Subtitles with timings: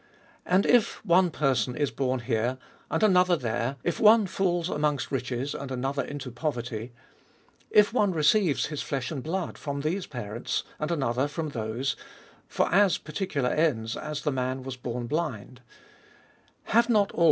[0.47, 2.57] And if one person is born here,
[2.89, 6.91] and another there; if one falls amongst riches, and another into poverty;
[7.69, 11.95] if one receives his flesh and blood from these parents, and another from those,
[12.47, 15.61] for as particular ends, as the man was born blind;
[16.63, 16.87] have DEVOUT AND HOLY LIFE.
[16.87, 17.19] 321 not al!